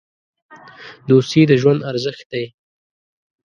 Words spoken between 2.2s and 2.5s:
دی.